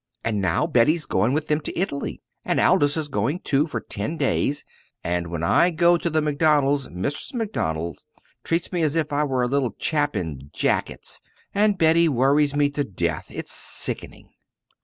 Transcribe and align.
And 0.23 0.41
now 0.41 0.65
Betty's 0.65 1.05
going 1.05 1.31
with 1.33 1.45
them 1.45 1.61
to 1.61 1.77
Italy, 1.79 2.23
and 2.43 2.59
Aldous 2.59 2.97
is 2.97 3.07
going 3.07 3.39
too 3.41 3.67
for 3.67 3.79
ten 3.79 4.17
days 4.17 4.65
and 5.03 5.27
when 5.27 5.43
I 5.43 5.69
go 5.69 5.95
to 5.95 6.09
the 6.09 6.23
Macdonalds 6.23 6.87
Mrs. 6.87 7.35
Macdonald 7.35 8.03
treats 8.43 8.71
me 8.71 8.81
as 8.81 8.95
if 8.95 9.13
I 9.13 9.23
were 9.23 9.43
a 9.43 9.47
little 9.47 9.73
chap 9.73 10.15
in 10.15 10.49
jackets, 10.53 11.19
and 11.53 11.77
Betty 11.77 12.09
worries 12.09 12.55
me 12.55 12.71
to 12.71 12.83
death. 12.83 13.27
It's 13.29 13.51
sickening!" 13.51 14.31